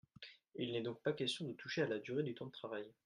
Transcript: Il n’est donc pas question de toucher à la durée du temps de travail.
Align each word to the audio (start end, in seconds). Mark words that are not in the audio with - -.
Il 0.55 0.71
n’est 0.71 0.81
donc 0.81 0.99
pas 1.03 1.13
question 1.13 1.45
de 1.45 1.53
toucher 1.53 1.83
à 1.83 1.87
la 1.87 1.99
durée 1.99 2.23
du 2.23 2.33
temps 2.33 2.47
de 2.47 2.51
travail. 2.51 2.91